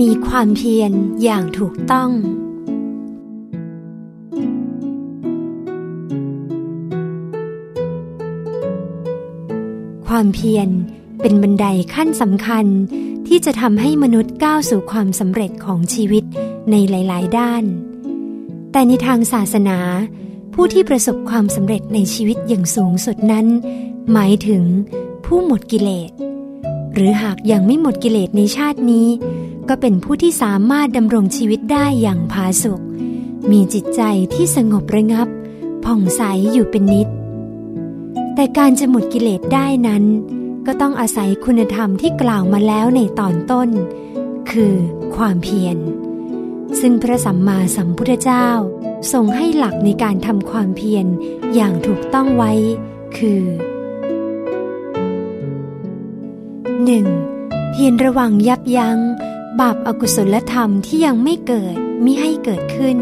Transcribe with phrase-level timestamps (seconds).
[0.00, 2.10] มีความเพียรอย่างถูกต้อง
[10.06, 10.68] ความเพียร
[11.20, 12.66] เป็นบันไดขั้นสำคัญ
[13.26, 16.24] ที่จะทำให้มนุษย์ก้าวสู่ความสำเร็จของชีวิต
[16.70, 17.64] ในหลาย ๆ ด้าน
[18.72, 19.78] แต่ในทางศาสนา
[20.54, 23.46] ผู้ที่ประสบความสำเร็จในชีวิตอย่างสูงสุดนั้น
[24.12, 24.62] หมายถึง
[25.24, 26.10] ผู้หมดกิเลส
[26.94, 29.08] หรือหากยังไม่หมดกิเลสในชาตินี้
[29.68, 32.80] ก็เป็นผู้ที่สามารถดำรงชีวิตได้อย่างผาสุก
[33.50, 34.02] มีจิตใจ
[34.34, 35.28] ที่สงบระงับ
[35.84, 37.08] ผ่องใสอยู่เป็นนิด
[38.34, 40.04] แต่การจะหมดกิเลสได้นั้น
[40.66, 43.68] ก็ต้องอาศัยคุณธรรมที่กล่าวมาแล้วในตอนต้น
[44.50, 44.74] คือ
[45.16, 45.76] ความเพียร
[46.80, 48.48] ซึ่งพระสัมมาสัมพุทธเจ้า
[49.12, 51.06] ทรงให้หลักในการทำความเพียร
[51.54, 52.52] อย่างถูกต้องไว้
[53.16, 53.42] คือ
[56.94, 57.72] 1.
[57.72, 58.98] เพียรระวังยับยัง้ง
[59.60, 62.98] บาปอากุศลธรรมที่ยังไม่เกิดมิให้เกิดขึ้น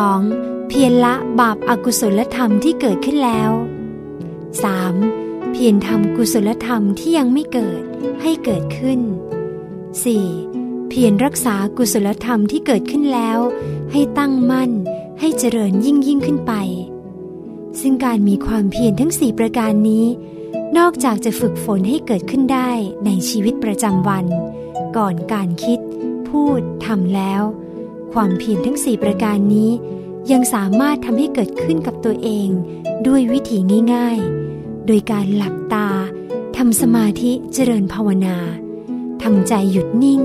[0.00, 0.68] 2.
[0.68, 3.50] เพียรละบาปอากุศลธรรมที่เกิดขึ้นแล้ว
[4.72, 5.52] 3.
[5.52, 7.82] เพียรทำกุศลธรรมที่ยังไม่เกิด
[8.22, 9.00] ให้เกิดขึ้น
[10.14, 10.88] 4.
[10.88, 13.38] เพียรรักษากุศลธรรมที่เกิดขึ้นแล้ว
[13.92, 14.70] ให้ตั้งมั่น
[15.20, 16.52] ให้เจริญยิ่งยิ่งขึ้นไป
[17.80, 20.06] ซึ่งการมีความเพียรทั้งสี่ประการนี้
[20.78, 22.70] นอกจากจะฝึกฝนให้เกิดขึ้นได้
[23.04, 24.26] ในชีวิตประจำวัน
[24.96, 25.78] ก่อนการคิด
[26.28, 27.42] พูดทำแล้ว
[28.12, 29.70] ความเพียรทั้งสี่ประการนี้
[30.32, 32.48] ยังสามารถทำให้เกิดขึ้นกับตัวเอง
[33.06, 33.58] ด้วยวิธี
[33.94, 34.18] ง่าย
[34.52, 35.88] ๆ โดยการหลับตา
[36.56, 38.36] ทำสมาธิเจริญภาวนา
[39.22, 40.22] ทำใจหยุดนิ่ง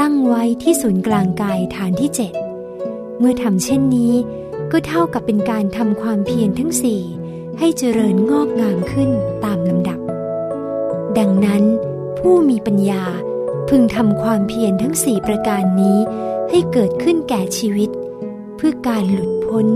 [0.00, 2.32] ตั้งไว้ที่ศูนย์กลางกายฐานที่เจ็ด
[3.18, 4.14] เมื่อทำเช่นนี้
[4.72, 7.02] ก็เท่ากับเป็นการทำความเพียรทั้งสี่
[7.58, 9.10] ให้เจริญงอกงามขึ้น
[9.44, 9.98] ตามลำดับ
[11.18, 11.62] ดังนั้น
[12.18, 13.04] ผู้มีปัญญา
[13.68, 15.98] พึงทำความเพียรทั้งสี่ประการนี้
[16.50, 17.90] ให้เกิดขึ้นแก่ชีวิต
[18.56, 19.66] เพื่อการหลุดพ้น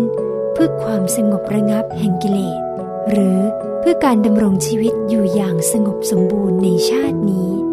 [0.52, 2.58] เพื่อความสงบระงับแห่งกิเลส
[3.10, 3.38] หรือ
[3.80, 7.67] เพื่อการดำรงชีวิตอยู่อย่างสงบสมบูรณ์ในชาตินี้